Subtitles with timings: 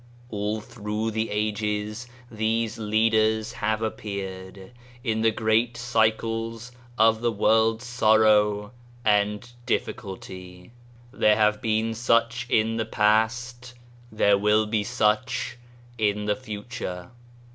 [0.29, 4.71] All through the ages these Leaders have appeared,
[5.03, 8.71] in the great Cycles of the world's sorrow
[9.05, 10.71] and difficulty.
[11.11, 13.75] There have been such in the past,
[14.11, 15.59] there will be such
[15.99, 17.11] in the future.